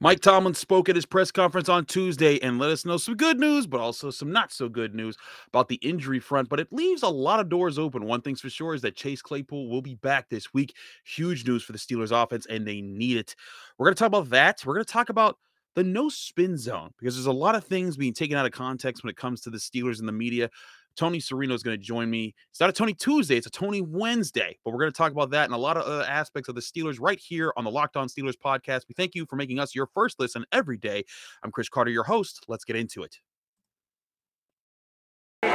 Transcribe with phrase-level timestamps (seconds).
[0.00, 3.38] Mike Tomlin spoke at his press conference on Tuesday and let us know some good
[3.38, 5.16] news, but also some not so good news
[5.48, 6.48] about the injury front.
[6.48, 8.04] But it leaves a lot of doors open.
[8.04, 10.74] One thing's for sure is that Chase Claypool will be back this week.
[11.04, 13.34] Huge news for the Steelers offense, and they need it.
[13.78, 14.62] We're going to talk about that.
[14.64, 15.38] We're going to talk about
[15.74, 19.04] the no spin zone because there's a lot of things being taken out of context
[19.04, 20.50] when it comes to the Steelers and the media.
[20.98, 22.34] Tony Serino is going to join me.
[22.50, 24.58] It's not a Tony Tuesday, it's a Tony Wednesday.
[24.64, 26.60] But we're going to talk about that and a lot of other aspects of the
[26.60, 28.82] Steelers right here on the Locked On Steelers podcast.
[28.88, 31.04] We thank you for making us your first listen every day.
[31.42, 32.44] I'm Chris Carter, your host.
[32.48, 33.16] Let's get into it.
[35.44, 35.50] You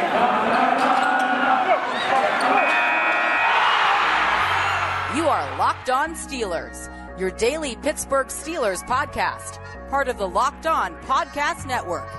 [5.27, 11.67] are Locked On Steelers, your daily Pittsburgh Steelers podcast, part of the Locked On Podcast
[11.67, 12.09] Network.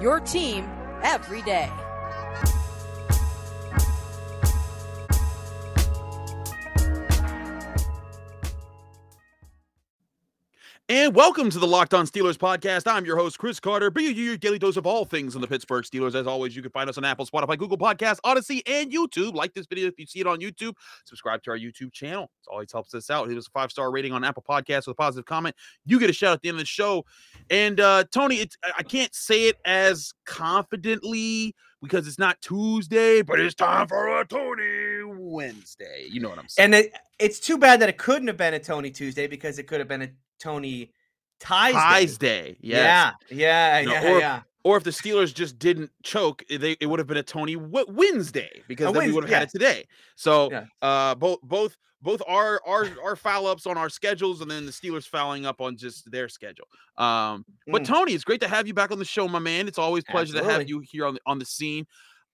[0.00, 0.64] Your team
[1.02, 1.70] every day.
[10.90, 12.90] And welcome to the Locked On Steelers podcast.
[12.90, 15.46] I'm your host, Chris Carter, bringing you your daily dose of all things in the
[15.46, 16.16] Pittsburgh Steelers.
[16.16, 19.34] As always, you can find us on Apple, Spotify, Google Podcasts, Odysee, and YouTube.
[19.34, 20.72] Like this video if you see it on YouTube.
[21.04, 22.24] Subscribe to our YouTube channel.
[22.24, 23.28] It always helps us out.
[23.28, 25.54] Leave us a five star rating on Apple Podcasts with a positive comment.
[25.84, 27.04] You get a shout at the end of the show.
[27.50, 33.38] And uh, Tony, it's, I can't say it as confidently because it's not Tuesday, but
[33.38, 36.08] it's time for a Tony Wednesday.
[36.10, 36.64] You know what I'm saying?
[36.64, 39.68] And it, it's too bad that it couldn't have been a Tony Tuesday because it
[39.68, 40.08] could have been a
[40.40, 40.92] Tony
[41.38, 42.56] Ties, Ties Day.
[42.60, 43.14] Yes.
[43.30, 44.40] Yeah, yeah, yeah, or- yeah.
[44.62, 47.56] Or if the Steelers just didn't choke, eh, they it would have been a Tony
[47.56, 49.38] Wednesday because A then we would have yeah.
[49.38, 49.86] had it today.
[50.16, 50.64] So Yeah.
[50.82, 54.72] uh both both both our our our foul ups on our schedules and then the
[54.72, 56.66] Steelers fouling up on just their schedule.
[56.98, 57.86] Um but Mm.
[57.86, 59.66] Tony, it's great to have you back on the show, my man.
[59.66, 61.86] It's always a pleasure to have you here on the on the scene.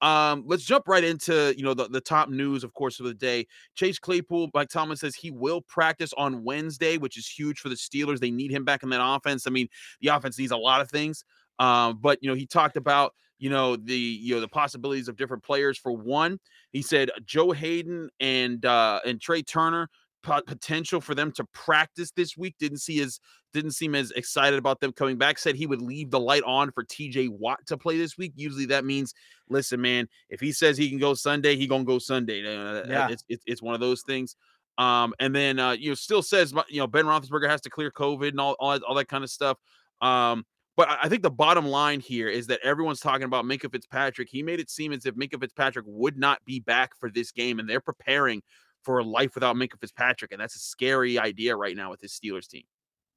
[0.03, 3.15] Um, let's jump right into you know the, the top news, of course, of the
[3.15, 3.47] day.
[3.75, 7.75] Chase Claypool, like Thomas says, he will practice on Wednesday, which is huge for the
[7.75, 8.19] Steelers.
[8.19, 9.47] They need him back in that offense.
[9.47, 9.69] I mean,
[10.01, 11.25] the offense needs a lot of things.
[11.59, 15.17] Um, but you know, he talked about you know the you know the possibilities of
[15.17, 15.79] different players.
[15.79, 16.39] For one,
[16.73, 19.89] he said Joe Haden and uh and Trai Turner
[20.23, 22.57] potential for them to practice this week.
[22.59, 23.21] Didn't see as
[23.53, 25.39] didn't seem as excited about them coming back.
[25.39, 28.33] Said he would leave the light on for TJ Watt to play this week.
[28.37, 29.15] Usually that means,
[29.49, 32.41] listen, man, if he says he can go Sunday, he gonna go Sunday.
[32.43, 33.09] Yeah.
[33.11, 34.37] it's, it's it's one of those things.
[34.79, 37.91] Um, and then uh, you know, still says you know Ben Roethlisberger has to clear
[37.91, 39.59] COVID and all all, that- all that kind of stuff.
[40.03, 40.45] Um,
[40.77, 44.29] but I I think the bottom line here is that everyone's talking about Minkah Fitzpatrick.
[44.31, 47.59] He made it seem as if Minkah Fitzpatrick would not be back for this game,
[47.59, 48.43] and they're preparing
[48.87, 52.19] for a life without Minkah Fitzpatrick, and that's a scary idea right now with this
[52.19, 52.65] Steelers team.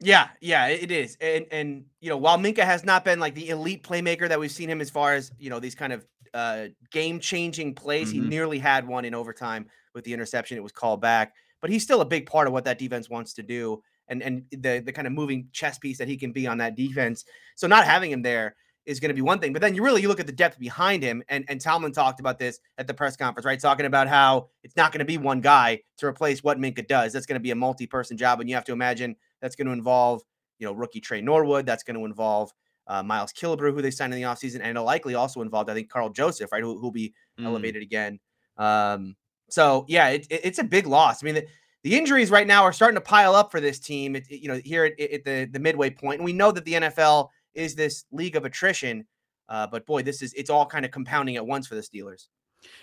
[0.01, 1.17] Yeah, yeah, it is.
[1.19, 4.51] And and you know, while Minkah has not been like the elite playmaker that we've
[4.51, 8.21] seen him as far as, you know, these kind of uh game-changing plays, he Mhm.
[8.21, 10.57] nearly had one in overtime with the interception.
[10.57, 13.33] It was called back, but he's still a big part of what that defense wants
[13.33, 16.47] to do and and the the kind of moving chess piece that he can be
[16.47, 17.25] on that defense.
[17.55, 18.55] So not having him there
[18.89, 19.53] is going to be one thing.
[19.53, 22.19] But then you really you look at the depth behind him, and and Tomlin talked
[22.19, 23.59] about this at the press conference, right?
[23.59, 27.13] Talking about how it's not going to be one guy to replace what Minkah does.
[27.13, 29.73] That's going to be a multi-person job, and you have to imagine that's going to
[29.73, 30.21] involve
[30.59, 31.65] you know rookie Tre Norwood.
[31.65, 32.51] That's going to involve
[32.87, 35.73] uh, Miles Killebrew, who they signed in the offseason, and it'll likely also involved, I
[35.75, 36.63] think Karl Joseph, right?
[36.63, 37.45] Who who'll be Mm.
[37.45, 38.19] elevated again.
[38.57, 39.15] Um,
[39.49, 41.23] so yeah, it, it- it's a big loss.
[41.23, 41.45] I mean, the,
[41.83, 44.15] the injuries right now are starting to pile up for this team.
[44.15, 46.65] It, it- you know, here at, at the the midway point, and we know that
[46.65, 49.05] the NFL is this league of attrition.
[49.47, 52.27] Uh, but boy, this is it's all kind of compounding at once for the Steelers.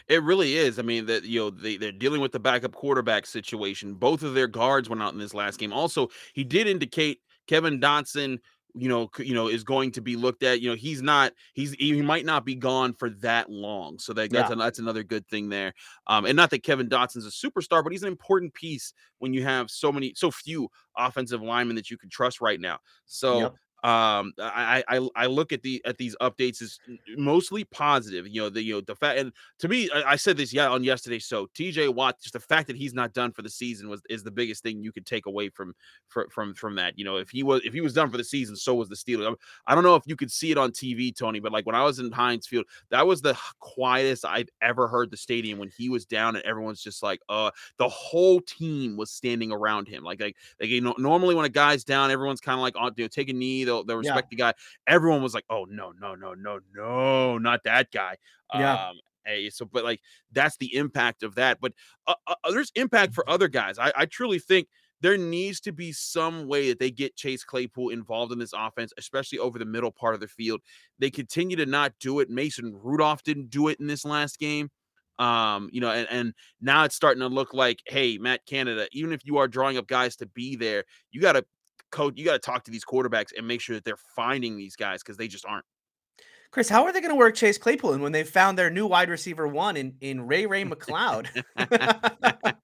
[0.09, 0.78] It really is.
[0.78, 3.94] I mean, that you know they they're dealing with the backup quarterback situation.
[3.94, 5.72] Both of their guards went out in this last game.
[5.72, 8.38] Also, he did indicate Kevin Dotson,
[8.75, 10.60] you know, you know, is going to be looked at.
[10.60, 11.32] You know, he's not.
[11.53, 13.98] He's he might not be gone for that long.
[13.98, 14.56] So that, that's Yeah.
[14.56, 15.72] that's another good thing there.
[16.06, 19.44] Um, and not that Kevin Dotson's a superstar, but he's an important piece when you
[19.44, 22.78] have so many, so few offensive linemen that you can trust right now.
[23.04, 23.41] So.
[23.41, 23.54] Yep.
[23.86, 26.80] Um, I, I I look at the at these updates as
[27.16, 28.26] mostly positive.
[28.26, 30.69] You know the you know the fact and to me, I, I said this yeah
[30.69, 31.20] on yesterday.
[31.20, 34.25] So TJ Watt, just the fact that he's not done for the season was is
[34.25, 35.72] the biggest thing you could take away from
[36.08, 36.98] from from, from that.
[36.98, 38.96] You know, if he was if he was done for the season, so was the
[38.96, 39.32] Steelers.
[39.69, 41.76] I, I don't know if you could see it on TV, Tony, but like when
[41.76, 45.70] I was in Heinz Field, that was the quietest I've ever heard the stadium when
[45.76, 50.02] he was down, and everyone's just like, uh, the whole team was standing around him.
[50.02, 52.90] Like like like you know, normally when a guy's down, everyone's kind of like, oh,
[52.96, 54.11] you know, take a knee, they'll they'll Yeah.
[54.11, 54.55] respect the guy.
[54.87, 58.17] Everyone was like, oh no no no no no, not that guy.
[58.55, 58.88] Yeah.
[58.88, 60.00] Um, Hey, so but like
[60.31, 61.58] that's the impact of that.
[61.61, 61.73] But
[62.06, 63.76] uh, uh, there's impact for other guys.
[63.76, 64.69] I, I truly think
[65.00, 68.93] there needs to be some way that they get Chase Claypool involved in this offense,
[68.96, 70.61] especially over the middle part of the field.
[71.00, 72.31] They continue to not do it.
[72.31, 74.70] Mason Rudolph didn't do it in this last game.
[75.19, 79.12] Um, you know, and, and now it's starting to look like, hey, Matt Canada, even
[79.12, 81.44] if you are drawing up guys to be there, you got to
[81.96, 84.76] coach, you got to talk to these quarterbacks and make sure that they're finding these
[84.76, 85.64] guys because they just aren't.
[86.50, 88.87] Chris, how are they going to work Chase Claypool in when they found their new
[88.87, 91.28] wide receiver one in in Ray Ray McCloud?
[91.56, 92.56] the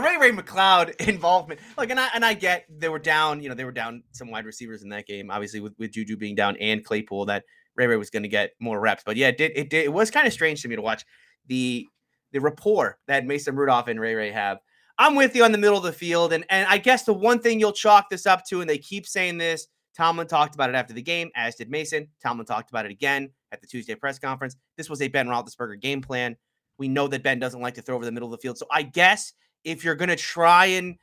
[0.00, 3.54] Ray Ray McCloud involvement, like, and I and I get they were down, you know,
[3.54, 6.56] they were down some wide receivers in that game, obviously with, with Juju being down
[6.56, 7.44] and Claypool, that
[7.76, 9.02] Ray Ray was going to get more reps.
[9.04, 11.04] But yeah, it did it did it was kind of strange to me to watch
[11.46, 11.86] the
[12.32, 14.58] the rapport that Mason Rudolph and Ray Ray have.
[14.98, 17.38] I'm with you on the middle of the field, and and I guess the one
[17.38, 19.68] thing you'll chalk this up to, and they keep saying this.
[19.96, 22.08] Tomlin talked about it after the game, as did Mason.
[22.22, 24.56] Tomlin talked about it again at the Tuesday press conference.
[24.76, 26.36] This was a Ben Roethlisberger game plan.
[26.78, 28.58] We know that Ben doesn't like to throw over the middle of the field.
[28.58, 29.32] So I guess
[29.64, 30.96] if you're going to try and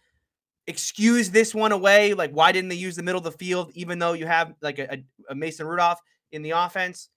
[0.67, 3.99] excuse this one away, like why didn't they use the middle of the field, even
[3.99, 5.99] though you have like a, a Mason Rudolph
[6.31, 7.09] in the offense?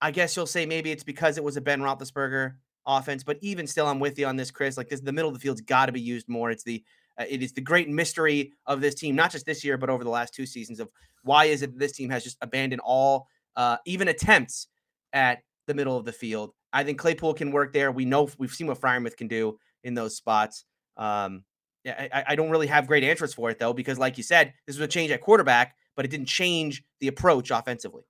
[0.00, 2.54] I guess you'll say maybe it's because it was a Ben Roethlisberger
[2.86, 3.22] offense.
[3.24, 4.76] But even still, I'm with you on this, Chris.
[4.76, 6.50] Like this, the middle of the field's got to be used more.
[6.50, 6.82] It's the
[7.18, 10.04] uh, it is the great mystery of this team, not just this year, but over
[10.04, 10.80] the last two seasons.
[10.80, 10.88] Of
[11.22, 14.68] why is it this team has just abandoned all, uh, even attempts
[15.12, 16.50] at the middle of the field?
[16.72, 17.92] I think Claypool can work there.
[17.92, 20.64] We know we've seen what Freiermuth can do in those spots.
[20.96, 21.44] Um,
[21.84, 24.54] yeah, I, I don't really have great answers for it though, because like you said,
[24.66, 28.02] this was a change at quarterback, but it didn't change the approach offensively.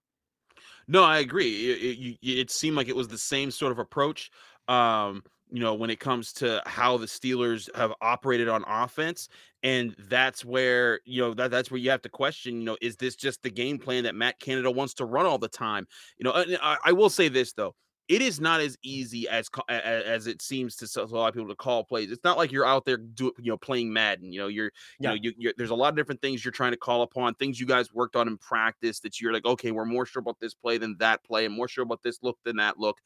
[0.87, 1.71] No, I agree.
[1.71, 4.31] It, it, it seemed like it was the same sort of approach.
[4.69, 9.29] Um, you know, when it comes to how the Steelers have operated on offense.
[9.63, 12.97] And that's where, you know, that, that's where you have to question, you know, is
[12.97, 15.87] this just the game plan that Matt Canada wants to run all the time?
[16.19, 17.75] You know, I, I will say this though
[18.09, 21.57] it is not as easy as as it seems to a lot of people to
[21.57, 22.11] call plays.
[22.11, 24.31] It's not like you're out there do you know playing Madden.
[24.31, 26.73] You know, you're you know you, you're, there's a lot of different things you're trying
[26.73, 27.35] to call upon.
[27.35, 30.39] Things you guys worked on in practice that you're like, okay, we're more sure about
[30.39, 32.99] this play than that play, and more sure about this look than that look.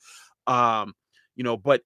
[0.48, 0.94] Um,
[1.38, 1.80] you know, but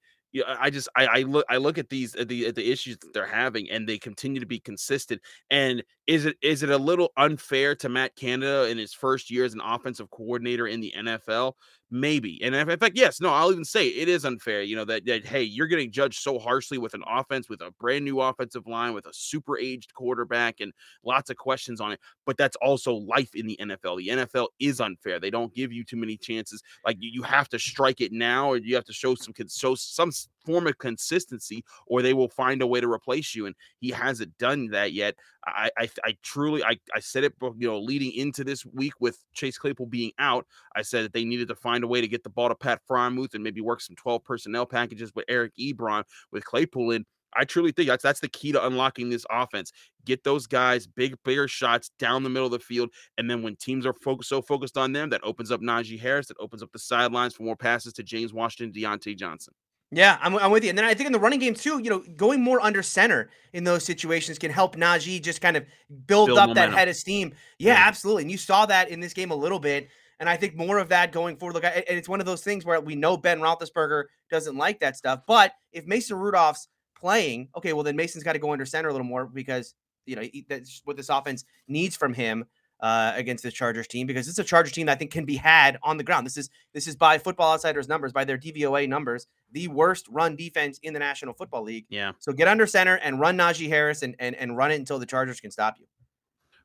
[0.47, 3.13] I just I, I look I look at these at the at the issues that
[3.13, 5.21] they're having, and they continue to be consistent.
[5.51, 9.45] And is it is it a little unfair to Matt Canada in his first year
[9.45, 11.53] as an offensive coordinator in the NFL?
[11.95, 12.41] Maybe.
[12.43, 14.63] And in fact, yes, no, I'll even say it is unfair.
[14.63, 17.71] You know that that hey, you're getting judged so harshly with an offense with a
[17.79, 20.73] brand new offensive line with a super aged quarterback and
[21.05, 22.01] lots of questions on it.
[22.25, 23.99] But that's also life in the NFL.
[23.99, 25.21] The NFL is unfair.
[25.21, 26.63] They don't give you too many chances.
[26.87, 29.75] Like you, you have to strike it now, or you have to show some show
[29.75, 30.13] some
[30.47, 33.45] form of consistency, or they will find a way to replace you.
[33.45, 35.15] And he hasn't done that yet.
[35.47, 39.19] I, I, I truly, I, I said it, you know, leading into this week with
[39.35, 40.47] Chase Claypool being out,
[40.77, 42.81] I said that they needed to find a way to get the ball to Pat
[42.89, 47.05] Freiermuth and maybe work some 12 personnel packages with Eric Ebron with Claypool in.
[47.35, 49.73] I truly think that's that's the key to unlocking this offense.
[50.05, 53.57] Get those guys big, bigger shots down the middle of the field, and then when
[53.57, 56.71] teams are focused so focused on them, that opens up Najee Harris, that opens up
[56.73, 59.55] the sidelines for more passes to James Washington, Diontae Johnson.
[59.95, 60.71] Yeah, I'm, I'm with you.
[60.71, 63.29] And then I think in the running game too, you know, going more under center
[63.53, 65.67] in those situations can help Najee just kind of
[66.07, 66.73] build, build up momentum.
[66.73, 67.35] that head of steam.
[67.59, 68.23] Yeah, yeah, absolutely.
[68.23, 69.89] And you saw that in this game a little bit.
[70.21, 71.55] And I think more of that going forward.
[71.55, 74.97] Look, and it's one of those things where we know Ben Roethlisberger doesn't like that
[74.97, 75.23] stuff.
[75.27, 78.93] But if Mason Rudolph's playing, okay, well then Mason's got to go under center a
[78.93, 79.75] little more because
[80.07, 82.45] you know that's what this offense needs from him
[82.83, 85.37] uh, against this Chargers team because it's a Chargers team that I think can be
[85.37, 86.27] had on the ground.
[86.27, 90.35] This is this is by Football Outsiders numbers, by their DVOA numbers, the worst run
[90.35, 91.87] defense in the National Football League.
[91.89, 92.13] Yeah.
[92.19, 95.07] So get under center and run Najee Harris and and, and run it until the
[95.07, 95.87] Chargers can stop you.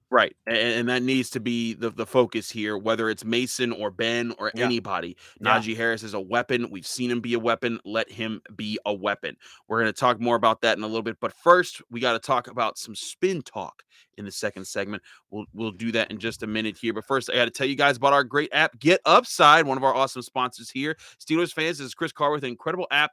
[0.09, 0.36] Right.
[0.45, 4.33] And, and, that needs to be the, the focus here, whether it's Mason or Ben
[4.40, 4.64] or yeah.
[4.64, 5.18] anybody.
[5.42, 5.59] Yeah.
[5.59, 6.69] Najee Harris is a weapon.
[6.71, 7.80] We've seen him be a weapon.
[7.83, 9.35] Let him be a weapon.
[9.68, 11.18] We're going to talk more about that in a little bit.
[11.19, 13.83] But first, we got to talk about some spin talk
[14.18, 15.04] in the second segment.
[15.30, 16.94] We'll we'll do that in just a minute here.
[16.94, 19.78] But first, I got to tell you guys about our great app, Get Upside, one
[19.78, 20.97] of our awesome sponsors here.
[21.19, 23.12] Steelers fans, this is Chris Carr with an incredible app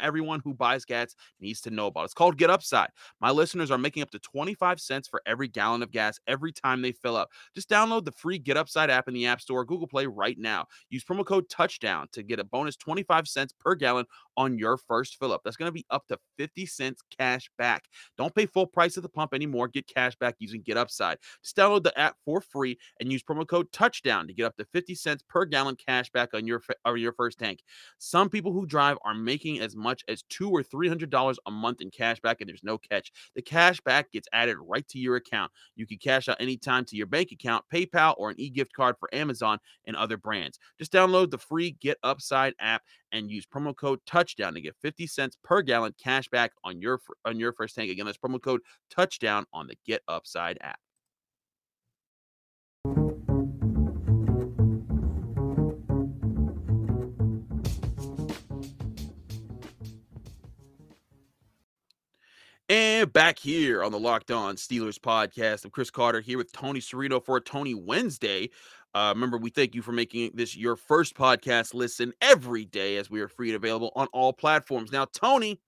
[0.00, 2.04] everyone who buys gas needs to know about.
[2.04, 2.88] It's called Get Upside.
[3.20, 6.82] My listeners are making up to 25 cents for every gallon of gas every time
[6.82, 7.30] they fill up.
[7.54, 10.66] Just download the free Get Upside app in the App Store, Google Play right now.
[10.90, 15.16] Use promo code Touchdown to get a bonus 25 cents per gallon on your first
[15.18, 15.42] fill up.
[15.44, 17.84] That's going to be up to 50 cents cash back.
[18.16, 19.68] Don't pay full price at the pump anymore.
[19.68, 21.18] Get cash back using Get Upside.
[21.42, 24.64] Just download the app for free and use promo code Touchdown to get up to
[24.72, 27.60] 50 cents per gallon cash back on your or your first tank.
[27.98, 31.50] Some people who drive are making as much as two or three hundred dollars a
[31.50, 33.12] month in cash back, and there's no catch.
[33.34, 35.50] The cash back gets added right to your account.
[35.74, 39.12] You can cash out anytime to your bank account, PayPal, or an e-gift card for
[39.14, 40.58] Amazon and other brands.
[40.78, 45.06] Just download the free Get Upside app and use promo code touchdown to get 50
[45.06, 47.90] cents per gallon cash back on your on your first tank.
[47.90, 50.78] Again, that's promo code touchdown on the Get Upside app.
[62.68, 66.80] And back here on the Locked On Steelers podcast, I'm Chris Carter here with Tony
[66.80, 68.50] Serino for Tony Wednesday.
[68.92, 73.08] Uh, remember, we thank you for making this your first podcast listen every day as
[73.08, 74.90] we are free and available on all platforms.
[74.90, 75.60] Now, Tony,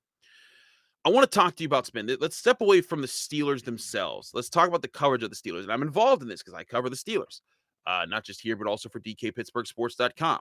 [1.05, 2.11] I want to talk to you about spin.
[2.21, 4.33] Let's step away from the Steelers themselves.
[4.35, 5.63] Let's talk about the coverage of the Steelers.
[5.63, 7.43] And I'm involved in this because I cover the Steelers,
[7.87, 10.41] uh, not just here, but also for DKPittsburghSports.com.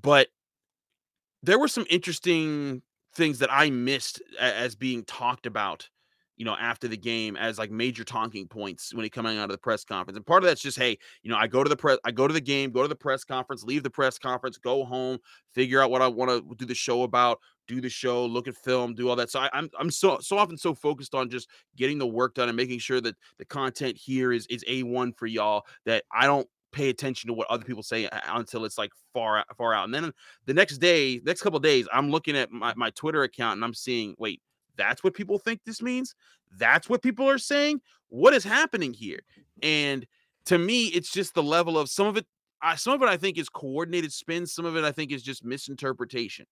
[0.00, 0.28] But
[1.42, 2.82] there were some interesting
[3.14, 5.88] things that I missed as being talked about,
[6.36, 9.50] you know, after the game as like major talking points when he coming out of
[9.50, 10.16] the press conference.
[10.16, 12.26] And part of that's just, hey, you know, I go to the press, I go
[12.26, 15.18] to the game, go to the press conference, leave the press conference, go home,
[15.54, 18.56] figure out what I want to do the show about, do the show, look at
[18.56, 19.30] film, do all that.
[19.30, 22.48] So I, I'm, I'm so so often so focused on just getting the work done
[22.48, 26.26] and making sure that the content here is is a one for y'all that I
[26.26, 29.84] don't pay attention to what other people say uh, until it's like far far out.
[29.84, 30.12] And then
[30.46, 33.74] the next day, next couple days, I'm looking at my, my Twitter account and I'm
[33.74, 34.42] seeing, wait,
[34.76, 36.14] that's what people think this means.
[36.58, 37.80] That's what people are saying.
[38.08, 39.20] What is happening here?
[39.62, 40.06] And
[40.46, 42.26] to me, it's just the level of some of it.
[42.60, 44.46] I, some of it I think is coordinated spin.
[44.46, 46.46] Some of it I think is just misinterpretation.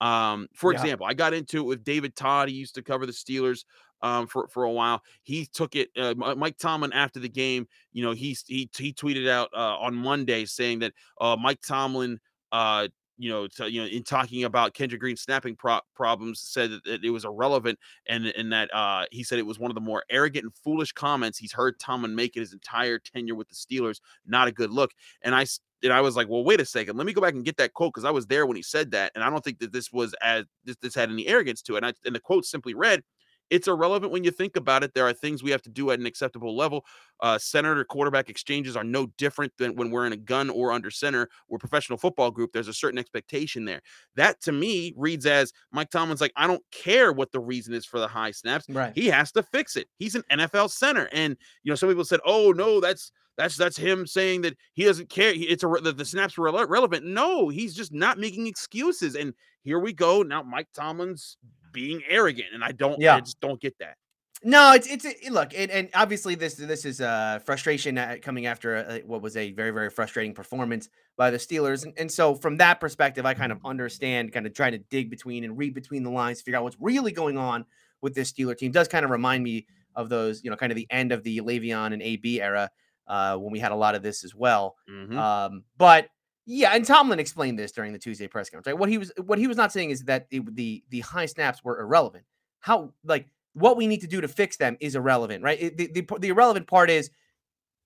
[0.00, 0.80] Um, for yeah.
[0.80, 2.48] example, I got into it with David Todd.
[2.48, 3.64] He used to cover the Steelers
[4.02, 5.02] um, for for a while.
[5.22, 5.90] He took it.
[5.96, 9.94] Uh, Mike Tomlin after the game, you know, he he he tweeted out uh, on
[9.94, 12.18] Monday saying that uh, Mike Tomlin,
[12.52, 12.88] uh,
[13.18, 16.84] you know, to, you know, in talking about Kendrick Green snapping pro- problems, said that,
[16.84, 17.78] that, it was irrelevant,
[18.08, 20.92] and and that uh, he said it was one of the more arrogant and foolish
[20.92, 24.00] comments he's heard Tomlin make in his entire tenure with the Steelers.
[24.26, 24.92] Not a good look.
[25.22, 25.44] And I
[25.82, 27.74] and I was like, well, wait a second, let me go back and get that
[27.74, 29.92] quote because I was there when he said that, and I don't think that this
[29.92, 31.78] was as this, this had any arrogance to it.
[31.78, 33.02] And, I, and the quote simply read,
[33.50, 34.94] it's irrelevant when you think about it.
[34.94, 36.84] There are things we have to do at an acceptable level.
[37.20, 40.72] Uh, center or quarterback exchanges are no different than when we're in a gun or
[40.72, 41.28] under center.
[41.48, 42.52] We're professional football group.
[42.52, 43.82] There's a certain expectation there.
[44.16, 47.84] That to me reads as Mike Tomlin's like, I don't care what the reason is
[47.84, 48.66] for the high snaps.
[48.68, 48.92] Right.
[48.94, 49.88] He has to fix it.
[49.98, 51.08] He's an NFL center.
[51.12, 54.84] And, you know, some people said, oh, no, that's that's that's him saying that he
[54.84, 55.32] doesn't care.
[55.34, 57.06] It's a the, the snaps were relevant.
[57.06, 59.14] No, he's just not making excuses.
[59.14, 60.22] And here we go.
[60.22, 61.38] Now Mike Tomlin's
[61.72, 63.00] being arrogant, and I don't.
[63.00, 63.16] Yeah.
[63.16, 63.96] I just don't get that.
[64.42, 68.76] No, it's it's it, look, it, and obviously this this is uh frustration coming after
[68.76, 72.56] a, what was a very very frustrating performance by the Steelers, and, and so from
[72.56, 76.02] that perspective, I kind of understand, kind of trying to dig between and read between
[76.02, 77.66] the lines, figure out what's really going on
[78.00, 78.70] with this Steeler team.
[78.70, 81.22] It does kind of remind me of those, you know, kind of the end of
[81.22, 82.70] the Le'Veon and AB era
[83.06, 84.76] uh, when we had a lot of this as well.
[84.88, 85.18] Mm-hmm.
[85.18, 86.08] Um, but
[86.52, 88.66] yeah, and Tomlin explained this during the Tuesday press conference.
[88.66, 88.76] Right?
[88.76, 91.62] What he was what he was not saying is that it, the the high snaps
[91.62, 92.24] were irrelevant.
[92.58, 95.62] How like what we need to do to fix them is irrelevant, right?
[95.62, 97.10] It, the, the the irrelevant part is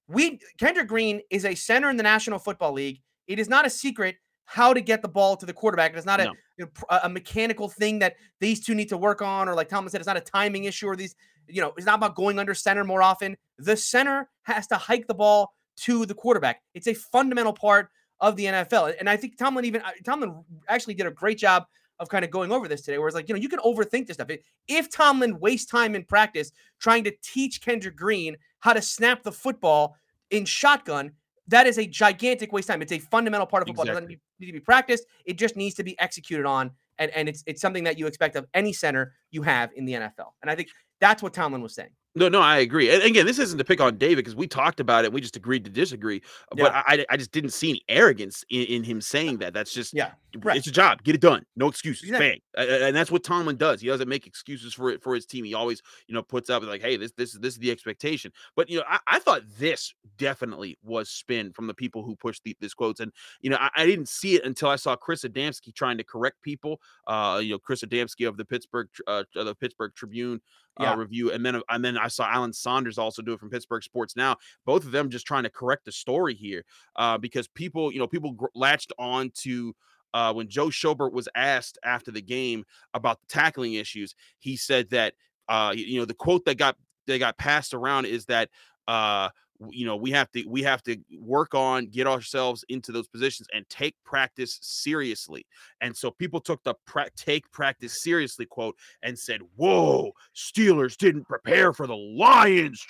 [0.08, 3.02] we Kendrick Green is a center in the National Football League.
[3.26, 4.16] It is not a secret
[4.46, 5.94] how to get the ball to the quarterback.
[5.94, 6.66] It's not no.
[6.88, 10.00] a, a mechanical thing that these two need to work on, or like Tomlin said,
[10.00, 11.16] it's not a timing issue, or these,
[11.48, 13.36] you know, it's not about going under center more often.
[13.58, 16.62] The center has to hike the ball to the quarterback.
[16.74, 17.90] It's a fundamental part
[18.24, 18.94] of the NFL.
[18.98, 21.66] And I think Tomlin even uh, Tomlin actually did a great job
[22.00, 24.06] of kind of going over this today, where it's like, you know, you can overthink
[24.06, 24.28] this stuff.
[24.66, 26.50] If Tomlin wastes time in practice
[26.80, 29.96] trying to teach Kendrick Green how to snap the football
[30.30, 31.12] in shotgun,
[31.48, 32.80] that is a gigantic waste time.
[32.80, 33.84] It's a fundamental part of football.
[33.84, 34.14] Exactly.
[34.14, 35.04] It doesn't need to be practiced.
[35.26, 36.70] It just needs to be executed on.
[36.98, 39.92] And, and it's it's something that you expect of any center you have in the
[39.92, 40.32] NFL.
[40.40, 40.68] And I think
[41.00, 41.90] that's what Tomlin was saying.
[42.16, 42.90] No, no, I agree.
[42.90, 45.12] And again, this isn't to pick on David because we talked about it.
[45.12, 46.22] We just agreed to disagree.
[46.56, 46.72] But.
[46.72, 49.52] I, I just didn't see any arrogance in, in, him saying that.
[49.52, 50.56] That's just yeah, right.
[50.56, 51.02] it's a job.
[51.02, 51.44] Get it done.
[51.56, 52.04] No excuses.
[52.04, 52.42] Exactly.
[52.54, 52.68] Bang.
[52.68, 53.80] And that's what Tomlin does.
[53.80, 55.44] He doesn't make excuses for it for his team.
[55.44, 58.32] He always, you know, puts up like, hey, this this this is the expectation.
[58.54, 62.44] But you know, I, I thought this definitely was spin from the people who pushed
[62.44, 63.00] the, this quotes.
[63.00, 66.04] And you know, I, I, didn't see it until I saw Chris Adamski trying to
[66.04, 66.80] correct people.
[67.06, 70.40] Uh, you know, Chris Adamski of the Pittsburgh uh, the Pittsburgh Tribune
[70.80, 70.94] uh, yeah.
[70.94, 74.16] review, and then and then I saw Alan Saunders also do it from Pittsburgh Sports
[74.16, 74.36] Now.
[74.64, 76.64] Both of them just trying to correct the story here,
[76.96, 79.74] uh, because people, you know, people gr- latched on to.
[80.12, 82.64] Uh, when Joe Schobert was asked after the game
[82.94, 85.14] about the tackling issues, he said that
[85.48, 86.76] uh, you know the quote that got
[87.08, 88.48] that got passed around is that
[88.86, 89.30] uh,
[89.70, 93.46] you know we have to we have to work on get ourselves into those positions
[93.52, 95.46] and take practice seriously
[95.80, 101.24] and so people took the pra- take practice seriously quote and said whoa steelers didn't
[101.24, 102.84] prepare for the lions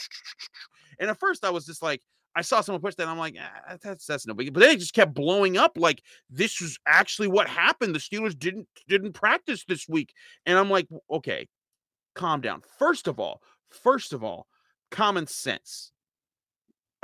[0.99, 2.01] and at first i was just like
[2.37, 3.07] I saw someone push that.
[3.07, 4.53] I'm like, ah, that's that's no big.
[4.53, 5.73] But then it just kept blowing up.
[5.77, 7.95] Like this was actually what happened.
[7.95, 10.13] The Steelers didn't didn't practice this week,
[10.45, 11.47] and I'm like, okay,
[12.15, 12.63] calm down.
[12.79, 13.41] First of all,
[13.71, 14.49] first of all,
[14.91, 15.93] common sense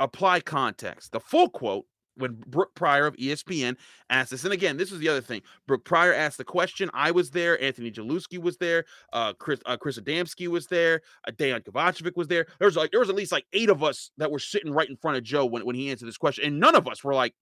[0.01, 1.11] apply context.
[1.11, 3.77] The full quote when Brooke Pryor of ESPN
[4.09, 5.41] asked this, and again, this is the other thing.
[5.67, 6.89] Brooke Pryor asked the question.
[6.93, 7.61] I was there.
[7.61, 8.85] Anthony Jalewski was there.
[9.13, 11.01] Uh, Chris uh, Chris Adamski was there.
[11.27, 12.45] Uh, Dejan Kovacevic was there.
[12.59, 14.89] There was like there was at least like eight of us that were sitting right
[14.89, 17.13] in front of Joe when, when he answered this question, and none of us were
[17.13, 17.33] like,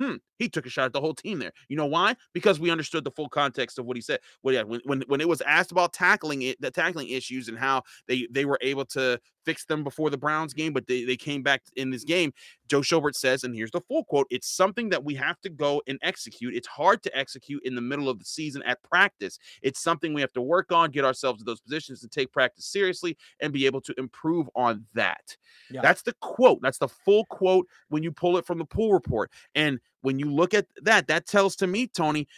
[0.00, 1.52] hmm, he took a shot at the whole team there.
[1.68, 2.16] You know why?
[2.32, 4.20] Because we understood the full context of what he said.
[4.42, 7.58] Well, yeah, when when, when it was asked about tackling it, the tackling issues and
[7.58, 11.16] how they they were able to fix them before the Browns game, but they, they
[11.16, 12.34] came back in this game.
[12.68, 15.80] Joe Schobert says, and here's the full quote: "It's something that we have to go
[15.86, 16.54] and execute.
[16.54, 19.38] It's hard to execute in the middle of the season at practice.
[19.62, 22.66] It's something we have to work on, get ourselves to those positions, and take practice
[22.66, 25.36] seriously, and be able to improve on that."
[25.70, 25.80] Yeah.
[25.80, 26.60] That's the quote.
[26.60, 29.30] That's the full quote when you pull it from the pool report.
[29.54, 32.28] And when you look at that, that tells to me, Tony,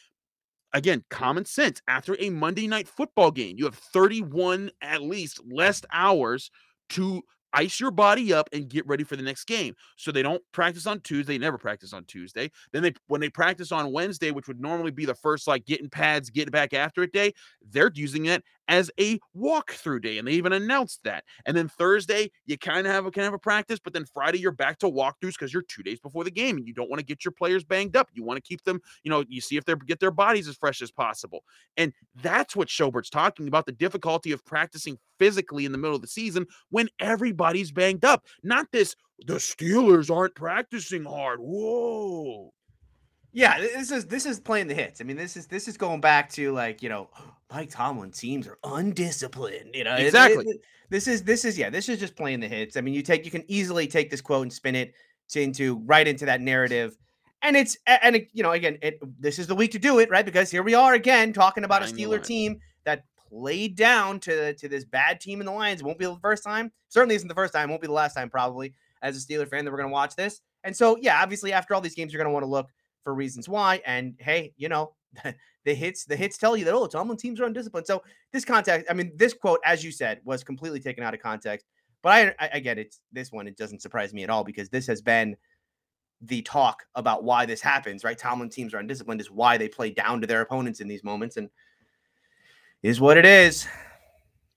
[0.73, 1.81] again, common sense.
[1.88, 6.50] After a Monday night football game, you have 31 at least less hours
[6.90, 9.75] to ice your body up and get ready for the next game.
[9.97, 12.50] So they don't practice on Tuesday, never practice on Tuesday.
[12.73, 15.88] Then they when they practice on Wednesday, which would normally be the first like getting
[15.88, 17.33] pads, getting back after it day,
[17.71, 21.25] they're using it as a walkthrough day, and they even announced that.
[21.47, 24.39] And then Thursday, you kind of have a kind of a practice, but then Friday
[24.39, 27.01] you're back to walkthroughs because you're two days before the game, and you don't want
[27.01, 28.09] to get your players banged up.
[28.13, 30.57] You want to keep them, you know, you see if they get their bodies as
[30.57, 31.43] fresh as possible.
[31.77, 36.03] And that's what Schobert's talking about: the difficulty of practicing physically in the middle of
[36.03, 38.25] the season when everybody's banged up.
[38.43, 38.95] Not this,
[39.27, 41.41] the Steelers aren't practicing hard.
[41.41, 42.53] Whoa.
[43.38, 45.00] Yeah, this is this is playing the hits.
[45.00, 47.09] I mean, this is this is going back to like you know,
[47.52, 49.76] Mike Tomlin teams are undisciplined.
[49.76, 50.45] You know, exactly.
[50.45, 52.76] It, it, this is this is yeah, this is just playing the hits.
[52.76, 54.92] I mean, you take you can easily take this quote and spin it
[55.37, 56.99] into right into that narrative,
[57.42, 60.11] and it's and it, you know again, it, this is the week to do it,
[60.11, 60.25] right?
[60.25, 64.68] Because here we are again talking about a Steeler team that played down to to
[64.68, 65.80] this bad team in the Lions.
[65.80, 66.73] It won't be the first time.
[66.88, 67.71] Certainly isn't the first time.
[67.71, 68.75] Won't be the last time probably.
[69.00, 70.40] As a Steeler fan, that we're going to watch this.
[70.64, 72.68] And so yeah, obviously after all these games, you're going to want to look
[73.02, 73.81] for reasons why.
[73.87, 74.95] And hey, you know,
[75.64, 77.87] the hits the hits tell you that oh, Tomlin teams are undisciplined.
[77.87, 78.02] So
[78.33, 81.67] this context, I mean, this quote, as you said, was completely taken out of context.
[82.02, 82.95] But I, I, I get it.
[83.12, 85.37] This one, it doesn't surprise me at all because this has been
[86.23, 88.19] the talk about why this happens, right?
[88.19, 91.37] Tomlin teams are undisciplined is why they play down to their opponents in these moments,
[91.37, 91.49] and
[92.82, 93.67] is what it is.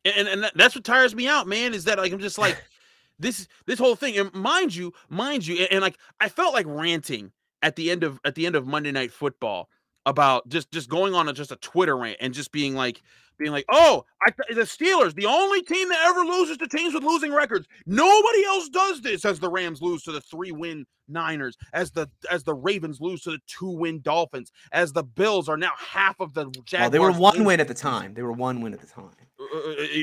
[0.06, 1.74] And and that's what tires me out, man.
[1.74, 2.62] Is that like I'm just like
[3.20, 6.66] this this whole thing, and mind you, mind you, and, and like I felt like
[6.68, 9.70] ranting at the end of at the end of Monday Night Football
[10.06, 13.02] about just just going on a, just a Twitter rant and just being like
[13.38, 17.04] being like, "Oh, I, the Steelers, the only team that ever loses to teams with
[17.04, 17.68] losing records.
[17.86, 22.44] Nobody else does this." As the Rams lose to the three-win Niners, as the as
[22.44, 26.46] the Ravens lose to the two-win Dolphins, as the Bills are now half of the
[26.66, 26.82] Jaguars.
[26.82, 28.14] Well, they were one win at the time.
[28.14, 29.12] They were one win at the time.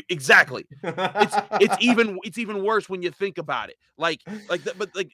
[0.08, 0.66] Exactly.
[0.82, 3.76] it's it's even it's even worse when you think about it.
[3.96, 5.10] Like like but like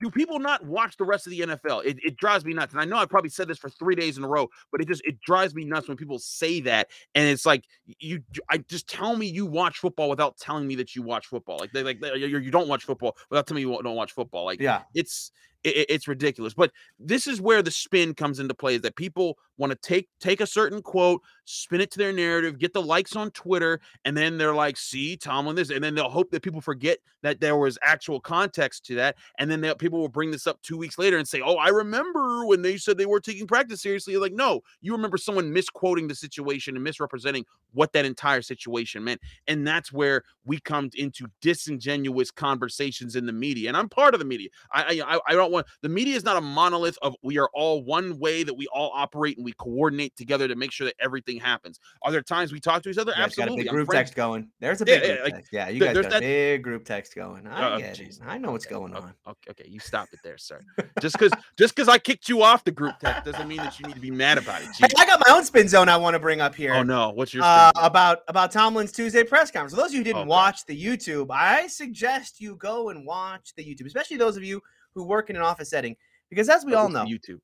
[0.00, 1.84] do people not watch the rest of the NFL?
[1.84, 2.72] It, it drives me nuts.
[2.72, 4.88] And I know I probably said this for three days in a row, but it
[4.88, 6.88] just it drives me nuts when people say that.
[7.14, 10.94] And it's like you I just tell me you watch football without telling me that
[10.94, 11.58] you watch football.
[11.58, 14.44] Like they like they, you don't watch football without telling me you don't watch football.
[14.44, 15.32] Like yeah, it's
[15.64, 16.54] it, it's ridiculous.
[16.54, 20.08] But this is where the spin comes into play: is that people want to take
[20.20, 24.16] take a certain quote, spin it to their narrative, get the likes on Twitter, and
[24.16, 27.56] then they're like, "See, Tomlin this," and then they'll hope that people forget that there
[27.56, 31.18] was actual context to that, and then people will bring this up two weeks later
[31.18, 34.60] and say, "Oh, I remember when they said they were taking practice seriously." Like, no,
[34.80, 39.92] you remember someone misquoting the situation and misrepresenting what that entire situation meant, and that's
[39.92, 43.68] where we come into disingenuous conversations in the media.
[43.68, 44.48] And I'm part of the media.
[44.72, 47.82] I I, I don't want the media is not a monolith of we are all
[47.84, 51.38] one way that we all operate and we coordinate together to make sure that everything
[51.38, 51.80] happens.
[52.02, 53.12] Are there times we talk to each other?
[53.16, 53.56] Absolutely.
[53.56, 54.48] Got a big group text going.
[54.60, 57.14] There's a big yeah, yeah, like, yeah you guys got a that, big group text
[57.14, 57.46] going.
[57.46, 58.18] I uh, get it.
[58.26, 59.14] I know what's okay, going on.
[59.26, 60.60] Okay, okay, you stop it there, sir.
[61.00, 63.86] just because just because I kicked you off the group text doesn't mean that you
[63.86, 64.68] need to be mad about it.
[64.78, 66.74] Hey, I got my own spin zone I want to bring up here.
[66.74, 67.46] Oh no, what's your uh,
[67.76, 69.74] about about Tomlin's Tuesday press conference?
[69.74, 73.06] For those of you who didn't oh, watch the YouTube, I suggest you go and
[73.06, 74.60] watch the YouTube, especially those of you
[74.94, 75.96] who work in an office setting.
[76.28, 77.40] Because as we all know, YouTube.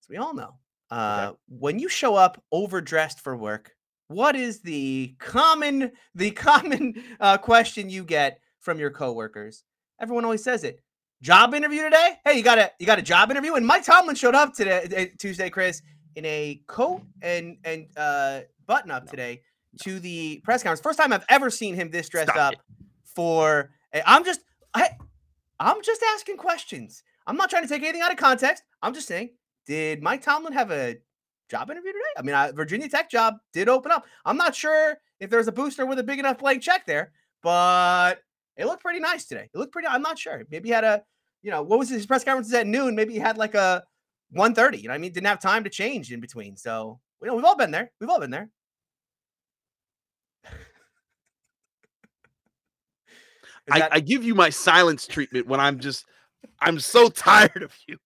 [0.00, 0.54] As we all know,
[0.90, 1.38] uh, okay.
[1.48, 3.74] when you show up overdressed for work,
[4.08, 9.64] what is the common the common uh, question you get from your coworkers?
[10.00, 10.80] Everyone always says it.
[11.22, 12.18] Job interview today?
[12.24, 13.54] Hey, you got a you got a job interview?
[13.54, 15.82] And Mike Tomlin showed up today eh, Tuesday, Chris,
[16.14, 19.42] in a coat and and uh, button up today
[19.82, 20.80] to the press conference.
[20.80, 22.60] First time I've ever seen him this dressed Stop up it.
[23.04, 23.70] for.
[24.04, 24.40] I'm just
[24.74, 24.90] I
[25.58, 27.02] I'm just asking questions.
[27.26, 28.62] I'm not trying to take anything out of context.
[28.82, 29.30] I'm just saying,
[29.66, 30.96] did Mike Tomlin have a
[31.50, 32.04] job interview today?
[32.18, 34.06] I mean, I, Virginia Tech job did open up.
[34.24, 38.20] I'm not sure if there's a booster with a big enough blank check there, but
[38.56, 39.48] it looked pretty nice today.
[39.52, 39.88] It looked pretty.
[39.88, 40.44] I'm not sure.
[40.50, 41.02] Maybe he had a
[41.42, 42.96] you know, what was his press conferences at noon?
[42.96, 43.84] Maybe he had like a
[44.36, 44.78] 1:30.
[44.80, 46.56] You know, what I mean, didn't have time to change in between.
[46.56, 47.92] So you know, we've all been there.
[48.00, 48.50] We've all been there.
[53.70, 56.04] I, that- I give you my silence treatment when I'm just
[56.60, 57.96] I'm so tired of you.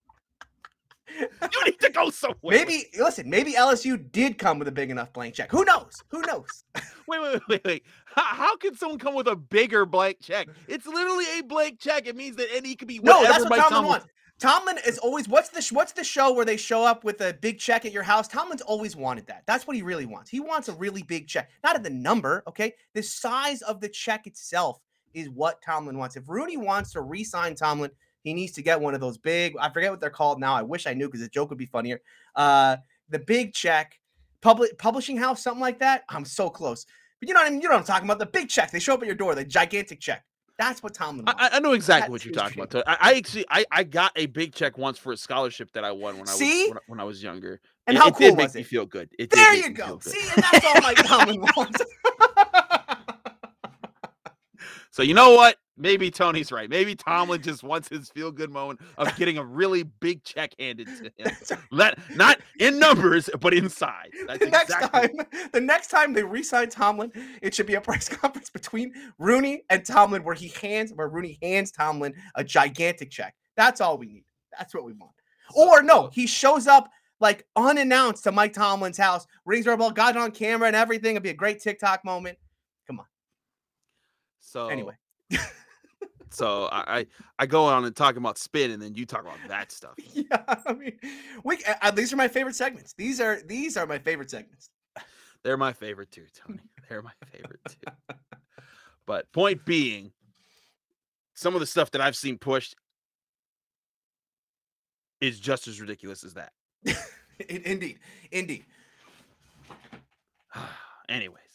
[1.18, 2.56] You need to go somewhere.
[2.56, 3.28] maybe listen.
[3.28, 5.50] Maybe LSU did come with a big enough blank check.
[5.50, 6.02] Who knows?
[6.10, 6.46] Who knows?
[7.08, 7.82] Wait, wait, wait, wait.
[8.04, 10.46] How, how can someone come with a bigger blank check?
[10.68, 12.06] It's literally a blank check.
[12.06, 14.06] It means that any could be No, that's what Tomlin Tomlin- wants.
[14.38, 17.58] Tomlin is always what's the what's the show where they show up with a big
[17.58, 18.28] check at your house?
[18.28, 19.42] Tomlin's always wanted that.
[19.48, 20.30] That's what he really wants.
[20.30, 22.44] He wants a really big check, not at the number.
[22.46, 24.78] Okay, the size of the check itself
[25.14, 26.16] is what Tomlin wants.
[26.16, 27.90] If Rooney wants to re-sign Tomlin,
[28.22, 29.54] he needs to get one of those big.
[29.60, 30.54] I forget what they're called now.
[30.54, 32.00] I wish I knew because the joke would be funnier.
[32.36, 32.76] Uh,
[33.08, 33.98] the big check,
[34.40, 36.04] public publishing house, something like that.
[36.08, 36.84] I'm so close.
[37.18, 37.60] But you know what I mean?
[37.60, 38.18] You know what I'm talking about?
[38.18, 38.70] The big check.
[38.70, 39.34] They show up at your door.
[39.34, 40.24] The gigantic check.
[40.58, 41.42] That's what Tomlin wants.
[41.42, 42.84] I, I know exactly That's what you're talking about.
[42.86, 45.90] I, I actually I, I got a big check once for a scholarship that I
[45.90, 46.64] won when I See?
[46.64, 47.60] was when, I- when I was younger.
[47.86, 48.66] and It- how it cool did make was me it?
[48.66, 49.08] feel good.
[49.18, 49.98] It There you go.
[50.02, 51.80] See, and that's all Mike Tomlin wants.
[54.90, 55.56] So you know what?
[55.76, 56.68] Maybe Tony's right.
[56.68, 60.88] Maybe Tomlin just wants his feel good moment of getting a really big check handed
[60.88, 61.58] to him.
[61.70, 64.10] Let not in numbers, but in size.
[64.26, 67.80] That's the next exactly time, the next time they re-sign Tomlin, it should be a
[67.80, 73.10] press conference between Rooney and Tomlin, where he hands, where Rooney hands Tomlin a gigantic
[73.10, 73.34] check.
[73.56, 74.24] That's all we need.
[74.58, 75.12] That's what we want.
[75.54, 80.20] Or no, he shows up like unannounced to Mike Tomlin's house, rings doorbell, got it
[80.20, 81.12] on camera and everything.
[81.12, 82.36] It'd be a great TikTok moment.
[84.50, 84.94] So Anyway,
[86.30, 87.06] so I, I
[87.38, 89.94] I go on and talk about spin, and then you talk about that stuff.
[90.12, 90.98] yeah, I mean,
[91.44, 92.92] we uh, these are my favorite segments.
[92.94, 94.70] These are these are my favorite segments.
[95.44, 96.58] They're my favorite too, Tony.
[96.88, 98.16] They're my favorite too.
[99.06, 100.10] But point being,
[101.34, 102.74] some of the stuff that I've seen pushed
[105.20, 106.52] is just as ridiculous as that.
[107.48, 108.00] Indeed,
[108.32, 108.64] indeed.
[111.08, 111.49] Anyways,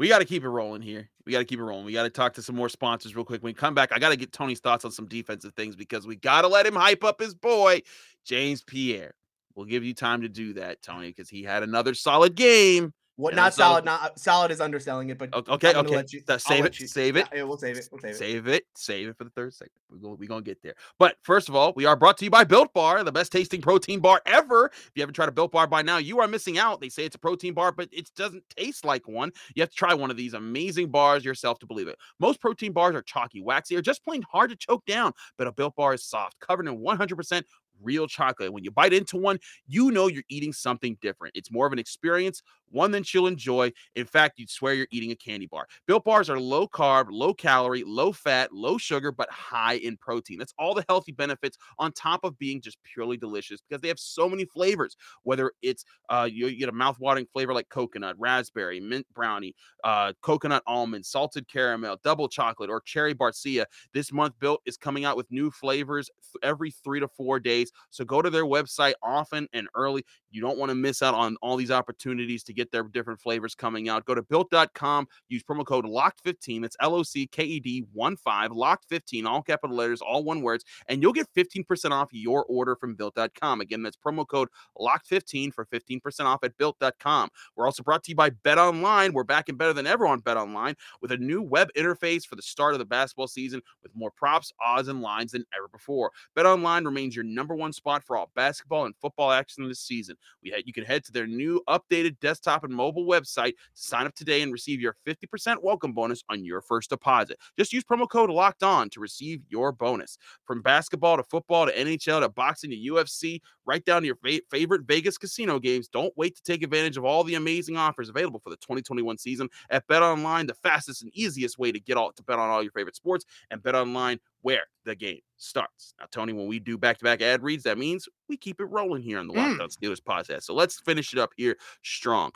[0.00, 1.10] we got to keep it rolling here.
[1.26, 1.84] We got to keep it rolling.
[1.84, 3.42] We got to talk to some more sponsors real quick.
[3.42, 6.06] When we come back, I got to get Tony's thoughts on some defensive things because
[6.06, 7.82] we got to let him hype up his boy,
[8.24, 9.12] James Pierre.
[9.54, 12.94] We'll give you time to do that, Tony, because he had another solid game.
[13.20, 13.84] What Yeah, not so- solid?
[13.84, 15.94] Not solid is underselling it, but Okay, okay.
[15.94, 17.28] let you- save it, save it.
[17.32, 17.86] Yeah, we'll save it.
[17.92, 18.16] We'll save it.
[18.16, 18.64] Save it.
[18.74, 19.72] Save it for the third segment.
[19.90, 20.74] We're going, we're to get there.
[20.98, 23.60] But first of all, we are brought to you by Built Bar, the best tasting
[23.60, 24.66] protein bar ever.
[24.72, 26.80] If you haven't tried a Built Bar by now, you are missing out.
[26.80, 29.32] They say it's a protein bar, but it doesn't taste like one.
[29.54, 31.98] You have to try one of these amazing bars yourself to believe it.
[32.20, 35.12] Most protein bars are chalky, waxy, or just plain hard to choke down.
[35.36, 37.44] But a Built Bar is soft, covered in 100%
[37.82, 38.52] real chocolate.
[38.52, 41.34] When you bite into one, you know you're eating something different.
[41.34, 43.72] It's more of an experience, one that you'll enjoy.
[43.94, 45.66] In fact, you'd swear you're eating a candy bar.
[45.86, 50.38] Built bars are low carb, low calorie, low fat, low sugar, but high in protein.
[50.38, 53.98] That's all the healthy benefits on top of being just purely delicious because they have
[53.98, 54.96] so many flavors.
[55.22, 59.54] Whether it's uh, you, you get a mouth-watering flavor like coconut, raspberry, mint brownie,
[59.84, 63.64] uh, coconut almond, salted caramel, double chocolate, or cherry barcia.
[63.92, 67.72] This month, Built is coming out with new flavors th- every three to four days.
[67.90, 70.04] So go to their website often and early.
[70.30, 73.54] You don't want to miss out on all these opportunities to get their different flavors
[73.54, 74.04] coming out.
[74.04, 76.62] Go to built.com, use promo code LOCKED15.
[76.62, 80.42] That's L O C K E D 1 5, LOCKED15, all capital letters, all one
[80.42, 83.60] words, and you'll get 15% off your order from built.com.
[83.60, 87.30] Again, that's promo code LOCKED15 for 15% off at built.com.
[87.56, 89.12] We're also brought to you by Bet Online.
[89.12, 92.36] We're back and better than ever on Bet Online with a new web interface for
[92.36, 96.10] the start of the basketball season with more props, odds, and lines than ever before.
[96.34, 100.16] Bet Online remains your number one spot for all basketball and football action this season.
[100.42, 104.06] We had, you can head to their new updated desktop and mobile website to sign
[104.06, 107.38] up today and receive your 50% welcome bonus on your first deposit.
[107.58, 110.18] Just use promo code locked on to receive your bonus.
[110.44, 114.40] From basketball to football to NHL to boxing to UFC, right down to your fa-
[114.50, 115.88] favorite Vegas casino games.
[115.88, 119.48] Don't wait to take advantage of all the amazing offers available for the 2021 season
[119.70, 122.62] at Bet Online, the fastest and easiest way to get all to bet on all
[122.62, 125.94] your favorite sports and Bet Online where the game starts.
[126.00, 129.18] Now, Tony, when we do back-to-back ad reads, that means we keep it rolling here
[129.18, 129.58] on the Mm.
[129.58, 130.42] Locked On Steelers podcast.
[130.44, 132.32] So let's finish it up here strong.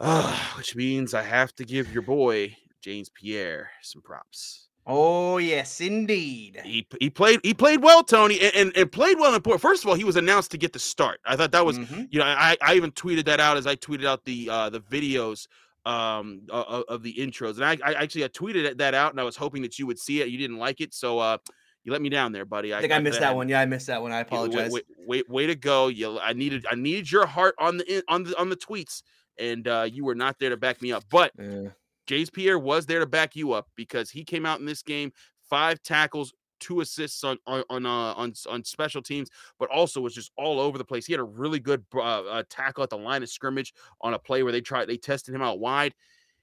[0.00, 4.66] Ah, which means I have to give your boy James Pierre some props.
[4.90, 6.60] Oh yes, indeed.
[6.64, 9.60] He he played he played well, Tony, and, and, and played well in port.
[9.60, 11.20] First of all, he was announced to get the start.
[11.26, 12.08] I thought that was Mhm.
[12.10, 14.80] you know I, I even tweeted that out as I tweeted out the uh, the
[14.80, 15.46] videos
[15.86, 19.24] um of, of the intros, and I, I actually I tweeted that out, and I
[19.24, 20.28] was hoping that you would see it.
[20.28, 21.38] You didn't like it, so uh,
[21.84, 22.74] you let me down there, buddy.
[22.74, 23.48] I think I missed that one.
[23.48, 24.12] Yeah, I missed that one.
[24.12, 24.72] I yeah, way- apologize.
[25.06, 25.88] Way, way, to go!
[25.88, 29.02] You, I needed I needed your heart on the on the on the tweets,
[29.38, 31.04] and uh, you were not there to back me up.
[31.10, 31.68] But Yeah.
[32.06, 35.12] James Pierre was there to back you up because he came out in this game
[35.48, 40.14] five tackles, two assists on on on uh, on, on special teams, but also was
[40.14, 41.06] just all over the place.
[41.06, 44.18] He had a really good uh, uh, tackle at the line of scrimmage on a
[44.18, 45.94] play where they tried they tested him out wide.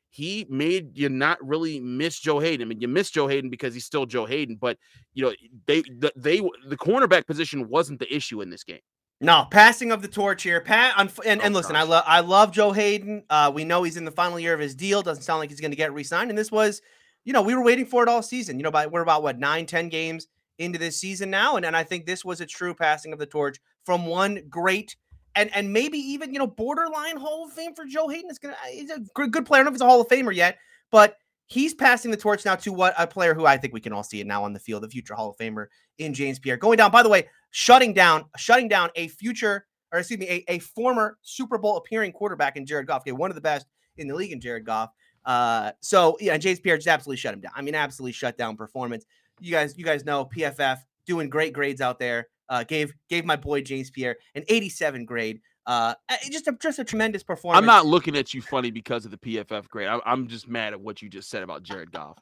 [0.09, 2.65] He made you not really miss Joe Haden.
[2.65, 4.77] I mean, you miss Joe Haden because he's still Joe Haden, but
[5.13, 5.33] you know
[5.65, 8.79] they the, they the cornerback position wasn't the issue in this game.
[9.21, 10.59] No, passing of the torch here.
[10.59, 13.23] Pat and, and, and listen, I love I love Joe Haden.
[13.29, 15.01] Uh, we know he's in the final year of his deal.
[15.01, 16.29] Doesn't sound like he's going to get re-signed.
[16.29, 16.81] And this was,
[17.25, 18.57] you know, we were waiting for it all season.
[18.57, 21.75] You know, by we're about what nine, ten games into this season now, and and
[21.75, 24.95] I think this was a true passing of the torch from one great
[25.35, 28.29] and and maybe even you know borderline Hall of Fame for Joe Haden.
[28.29, 29.61] It's gonna uh, he's a good player.
[29.61, 30.57] I don't know if he's a Hall of Famer yet,
[30.91, 33.93] but he's passing the torch now to what a player who I think we can
[33.93, 36.57] all see it now on the field, the future Hall of Famer in James Pierre.
[36.57, 40.53] Going down, by the way, shutting down, shutting down a future, or excuse me, a,
[40.53, 43.01] a former Super Bowl appearing quarterback in Jared Goff.
[43.01, 44.91] Okay, one of the best in the league in Jared Goff.
[45.25, 47.51] Uh, so yeah, James Pierre just absolutely shut him down.
[47.55, 49.05] I mean, absolutely shut down performance.
[49.39, 52.27] You guys, you guys know PFF doing great grades out there.
[52.47, 55.41] Uh, gave gave my boy James Pierre an 87 grade.
[55.65, 55.95] Uh,
[56.29, 57.57] just a just a tremendous performance.
[57.57, 59.87] I'm not looking at you funny because of the PFF grade.
[59.87, 62.19] I, am just mad at what you just said about Jared Goff.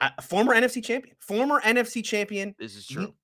[0.00, 2.54] Uh, former NFC champion, former NFC champion.
[2.58, 3.14] This is true.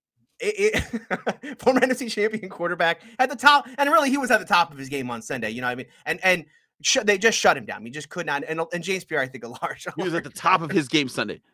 [0.41, 4.47] It, it, former NFC champion quarterback at the top, and really he was at the
[4.47, 5.51] top of his game on Sunday.
[5.51, 5.87] You know what I mean?
[6.05, 6.45] And and
[6.83, 7.85] sh- they just shut him down.
[7.85, 8.45] He just could not.
[8.47, 9.87] And, and James Pierre, I think, a large.
[9.97, 11.41] He was at the top of his game Sunday.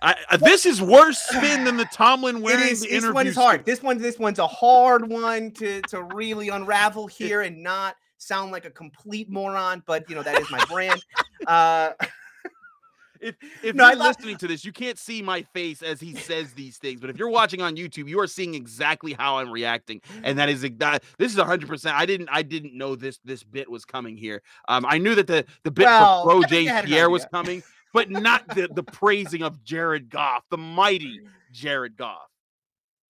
[0.00, 3.64] I, I, this is worse spin than the Tomlin wearing it is, This one's hard.
[3.64, 8.52] This one, this one's a hard one to to really unravel here and not sound
[8.52, 9.82] like a complete moron.
[9.86, 11.04] But you know that is my brand.
[11.46, 11.92] Uh,
[13.20, 16.52] if if no, you're listening to this, you can't see my face as he says
[16.54, 17.00] these things.
[17.00, 20.48] But if you're watching on YouTube, you are seeing exactly how I'm reacting, and that
[20.48, 21.02] is that.
[21.18, 21.68] This is 100.
[21.68, 24.42] percent I didn't I didn't know this this bit was coming here.
[24.68, 28.10] Um, I knew that the the bit well, for Pro James Pierre was coming but
[28.10, 31.20] not the, the praising of Jared Goff, the mighty
[31.52, 32.28] Jared Goff.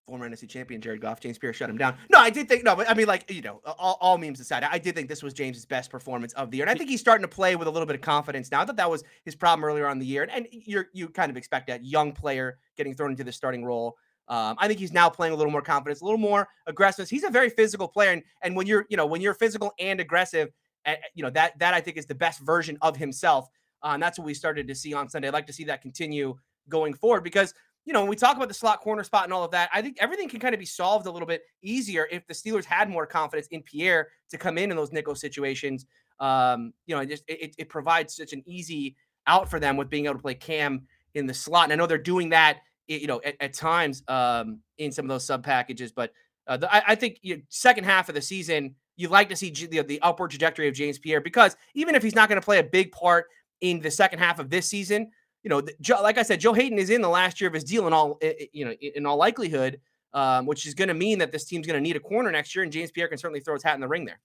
[0.09, 1.95] Former NFC champion Jared Goff, James Pierre shut him down.
[2.11, 4.65] No, I did think no, but I mean, like you know, all, all memes aside,
[4.65, 7.01] I did think this was James's best performance of the year, and I think he's
[7.01, 8.63] starting to play with a little bit of confidence now.
[8.63, 11.31] I thought that was his problem earlier on the year, and, and you you kind
[11.31, 13.99] of expect that young player getting thrown into the starting role.
[14.29, 17.11] Um, I think he's now playing a little more confidence, a little more aggressive.
[17.11, 20.01] He's a very physical player, and and when you're you know when you're physical and
[20.01, 20.49] aggressive,
[20.87, 23.47] uh, you know that that I think is the best version of himself.
[23.83, 25.29] Uh, and that's what we started to see on Sunday.
[25.29, 26.35] I'd like to see that continue
[26.69, 27.55] going forward because,
[27.89, 29.81] you know, when we talk about the slot corner spot and all of that, I
[29.81, 32.91] think everything can kind of be solved a little bit easier if the Steelers had
[32.91, 35.87] more confidence in Pierre to come in in those nickel situations.
[36.21, 38.95] Um, you know, it just it, it provides such an easy
[39.27, 40.83] out for them with being able to play Cam
[41.15, 41.65] in the slot.
[41.65, 45.09] And I know they're doing that, you know, at, at times um, in some of
[45.09, 45.91] those sub packages.
[45.91, 46.13] But
[46.47, 49.37] uh, the, I, I, think you know, second half of the season, you'd like to
[49.37, 52.45] see the, the upward trajectory of James Pierre because even if he's not going to
[52.45, 53.29] play a big part
[53.61, 55.11] in the second half of this season.
[55.43, 57.65] You know, Joe, like I said, Joe Haden is in the last year of his
[57.65, 58.19] deal in all,
[58.53, 59.81] you know, in all likelihood,
[60.13, 62.55] um, which is going to mean that this team's going to need a corner next
[62.55, 64.21] year, and James Pierre can certainly throw his hat in the ring there.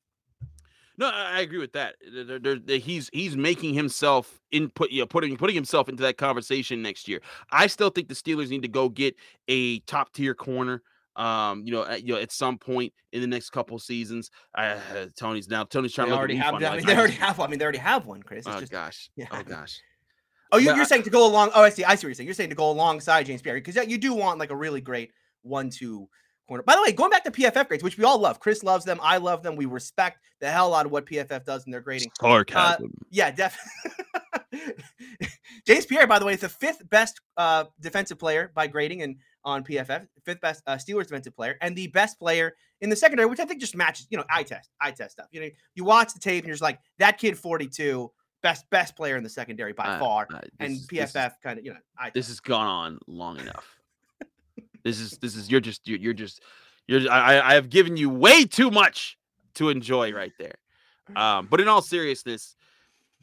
[0.98, 1.96] No, I agree with that.
[2.14, 6.82] They're, they're, he's he's making himself input, you know, putting putting himself into that conversation
[6.82, 7.20] next year.
[7.52, 9.16] I still think the Steelers need to go get
[9.48, 10.84] a top tier corner
[11.16, 14.32] um, you know, at, you know, at some point in the next couple seasons.
[14.56, 14.78] Uh,
[15.16, 16.56] Tony's now Tony's trying they to already have.
[16.56, 17.38] I mean, they already have.
[17.38, 17.48] One.
[17.48, 18.46] I mean, they already have one, Chris.
[18.46, 19.10] It's oh just, gosh.
[19.16, 19.28] Yeah.
[19.32, 19.80] Oh gosh.
[20.54, 21.52] Oh, you, are saying to go along.
[21.56, 21.84] Oh, I see.
[21.84, 22.28] I see what you're saying.
[22.28, 25.12] You're saying to go alongside James Pierre because you do want like a really great
[25.42, 26.08] one-two
[26.48, 26.64] corner.
[26.64, 28.40] By the way, going back to PFF grades, which we all love.
[28.40, 29.00] Chris loves them.
[29.02, 29.56] I love them.
[29.56, 32.12] We respect the hell out of what PFF does in their grading.
[32.20, 32.86] Sarcasm.
[32.86, 33.72] Uh, yeah, definitely.
[35.66, 39.16] James Pierre, by the way, is the fifth best uh, defensive player by grading and
[39.46, 43.28] on PFF, fifth best uh, Steelers defensive player, and the best player in the secondary,
[43.28, 45.28] which I think just matches, you know, eye test, eye test stuff.
[45.32, 48.10] You know, you watch the tape and you're just like, that kid 42,
[48.44, 50.28] best best player in the secondary by uh, far.
[50.32, 53.66] Uh, and is, PFF kind of, you know, eye this has gone on long enough.
[54.84, 56.44] this is this is you're just you're, you're just
[56.88, 59.18] you're I I have given you way too much
[59.56, 60.56] to enjoy right there.
[61.16, 62.56] Um, but in all seriousness,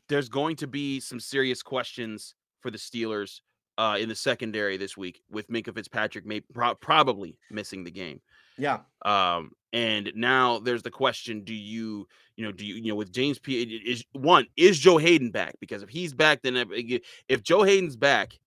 [0.09, 3.41] there's going to be some serious questions for the Steelers
[3.79, 8.21] uh, in the secondary this week with Minkah Fitzpatrick may pro- probably missing the game.
[8.61, 8.81] Yeah.
[9.05, 13.13] Um, and now there's the question: Do you, you know, do you, you know, with
[13.13, 13.63] James P.
[13.63, 15.55] Is one is Joe Haden back?
[15.61, 18.39] Because if he's back, then if, if Joe Haden's back,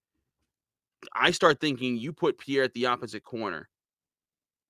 [1.13, 3.69] I start thinking you put Pierre at the opposite corner,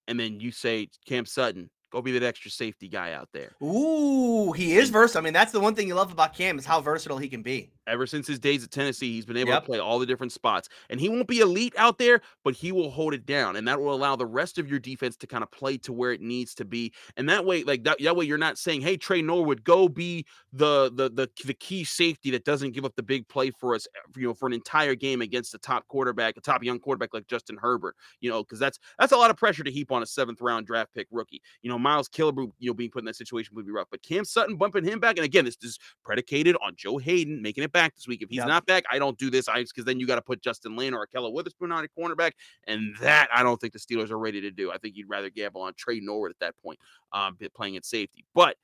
[0.08, 3.52] and then you say Cam Sutton, go be that extra safety guy out there.
[3.64, 5.22] Ooh, he is versatile.
[5.22, 7.42] I mean, that's the one thing you love about Cam is how versatile he can
[7.42, 7.72] be.
[7.88, 9.64] Ever since his days at Tennessee, he's been able Yep.
[9.64, 10.70] to play all the different spots.
[10.90, 13.56] And he won't be elite out there, but he will hold it down.
[13.56, 16.12] And that will allow the rest of your defense to kind of play to where
[16.14, 16.94] it needs to be.
[17.18, 20.26] And that way, like that, that way you're not saying, hey, Tre Norwood, go be
[20.54, 23.88] the the the the key safety that doesn't give up the big play for us,
[24.16, 27.28] you know, for an entire game against a top quarterback, a top young quarterback like
[27.28, 30.06] Justin Herbert, you know, because that's that's a lot of pressure to heap on a
[30.06, 31.42] seventh round draft pick rookie.
[31.64, 33.88] You know, Miles Killebrew, you know, being put in that situation would be rough.
[33.92, 37.64] But Cam Sutton bumping him back, and again, this is predicated on Joe Haden making
[37.66, 38.22] it back this week.
[38.22, 38.48] If he's Yep.
[38.48, 39.50] not back, I don't do this.
[39.50, 42.32] I because then you got to put Justin Layne or Ahkello Witherspoon on a cornerback,
[42.66, 44.72] and that I don't think the Steelers are ready to do.
[44.72, 46.80] I think you'd rather gamble on Tre Norwood at that point,
[47.12, 48.24] um, playing at safety.
[48.34, 48.58] But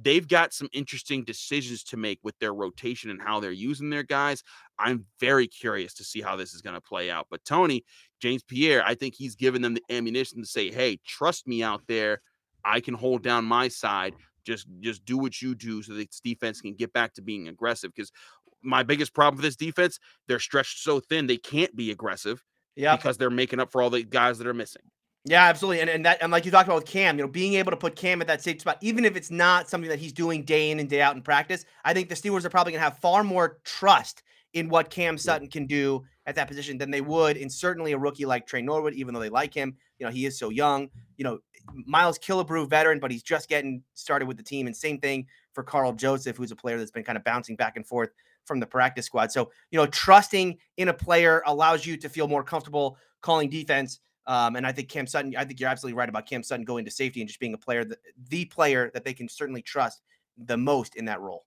[0.00, 4.02] they've got some interesting decisions to make with their rotation and how they're using their
[4.04, 4.44] guys.
[4.78, 7.26] I'm very curious to see how this is going to play out.
[7.30, 7.84] But Tony,
[8.20, 11.82] James Pierre, I think he's given them the ammunition to say, "Hey, trust me out
[11.88, 12.20] there.
[12.64, 14.14] I can hold down my side.
[14.44, 17.48] Just just do what you do so that this defense can get back to being
[17.48, 18.12] aggressive." Because
[18.62, 22.42] my biggest problem with this defense, they're stretched so thin they can't be aggressive
[22.76, 22.96] Yeah.
[22.96, 24.82] because they're making up for all the guys that are missing.
[25.24, 25.80] Yeah, absolutely.
[25.80, 27.76] And, and that and like you talked about with Cam, you know, being able to
[27.76, 30.70] put Cam at that safe spot, even if it's not something that he's doing day
[30.70, 33.22] in and day out in practice, I think the Steelers are probably gonna have far
[33.24, 34.22] more trust
[34.54, 37.98] in what Cam Sutton can do at that position than they would in certainly a
[37.98, 39.76] rookie like Tre Norwood, even though they like him.
[39.98, 40.88] You know, he is so young.
[41.18, 41.38] You know,
[41.84, 44.66] Miles Killebrew, veteran, but he's just getting started with the team.
[44.66, 47.76] And same thing for Karl Joseph, who's a player that's been kind of bouncing back
[47.76, 48.10] and forth
[48.48, 49.30] from the practice squad.
[49.30, 54.00] So, you know, trusting in a player allows you to feel more comfortable calling defense.
[54.26, 56.84] Um, and I think Cam Sutton, I think you're absolutely right about Cam Sutton going
[56.84, 60.02] to safety and just being a player that the player that they can certainly trust
[60.36, 61.44] the most in that role.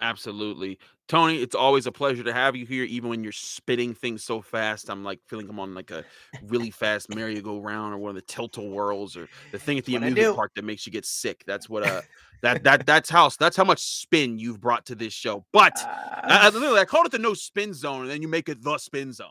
[0.00, 0.78] Absolutely.
[1.08, 4.40] Tony, it's always a pleasure to have you here, even when you're spitting things so
[4.40, 4.88] fast.
[4.88, 6.04] I'm like feeling I'm on like a
[6.44, 10.04] really fast merry-go-round or one of the tilt-a whirls or the thing at the What
[10.04, 11.42] amusement park that makes you get sick.
[11.46, 12.02] That's what uh
[12.42, 15.44] that that that's how that's how much spin you've brought to this show.
[15.52, 18.28] But I, I, Uh, literally, I called it the no spin zone, and then you
[18.28, 19.28] make it the spin zone.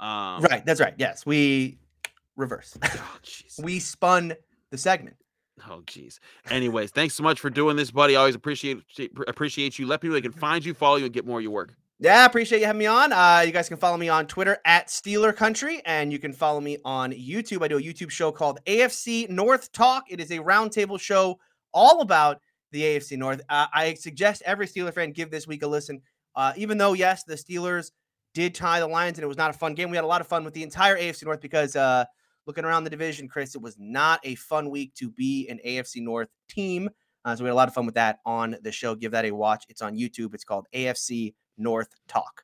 [0.00, 0.64] Um, right.
[0.66, 0.94] That's right.
[0.98, 1.24] Yes.
[1.24, 1.78] We
[2.36, 2.76] reverse.
[2.92, 3.18] Oh,
[3.62, 4.34] we spun
[4.70, 5.16] the segment.
[5.68, 6.18] Oh, jeez.
[6.50, 8.16] Anyways, thanks so much for doing this, buddy.
[8.16, 8.78] I always appreciate
[9.26, 9.86] appreciate you.
[9.86, 11.74] Let people they can find you, follow you, and get more of your work.
[12.02, 13.12] Yeah, appreciate you having me on.
[13.12, 16.58] Uh, you guys can follow me on Twitter at Steeler Country, and you can follow
[16.58, 17.62] me on YouTube.
[17.62, 20.04] I do a YouTube show called AFC North Talk.
[20.08, 21.38] It is a roundtable show
[21.74, 22.40] all about
[22.72, 23.42] the AFC North.
[23.50, 26.00] Uh, I suggest every Steeler fan give this week a listen.
[26.34, 27.90] Uh, even though, yes, the Steelers
[28.32, 29.90] did tie the Lions, and it was not a fun game.
[29.90, 32.06] We had a lot of fun with the entire AFC North because uh,
[32.46, 36.02] looking around the division, Chris, it was not a fun week to be an AFC
[36.02, 36.88] North team.
[37.24, 38.94] Uh, so we had a lot of fun with that on the show.
[38.94, 39.64] Give that a watch.
[39.68, 40.34] It's on YouTube.
[40.34, 42.42] It's called AFC North Talk.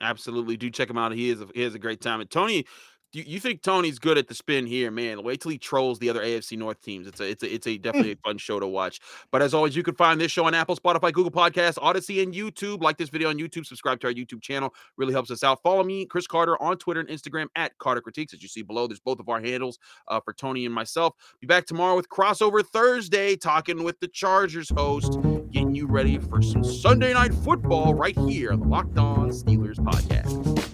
[0.00, 1.12] Absolutely, do check him out.
[1.12, 2.20] He is a, he is a great time.
[2.20, 2.66] And Tony,
[3.14, 5.22] you, you think Tony's good at the spin here, man?
[5.22, 7.06] Wait till he trolls the other AFC North teams.
[7.06, 9.00] It's a it's a it's a definitely a fun show to watch.
[9.30, 12.34] But as always, you can find this show on Apple, Spotify, Google Podcasts, Odysee, and
[12.34, 12.82] YouTube.
[12.82, 13.66] Like this video on YouTube.
[13.66, 14.74] Subscribe to our YouTube channel.
[14.96, 15.62] Really helps us out.
[15.62, 18.34] Follow me, Chris Carter, on Twitter and Instagram at Carter Critiques.
[18.34, 21.14] As you see below, there's both of our handles uh, for Tony and myself.
[21.40, 25.18] Be back tomorrow with crossover Thursday, talking with the Chargers host,
[25.50, 29.76] getting you ready for some Sunday night football right here on the Locked On Steelers
[29.76, 30.73] podcast.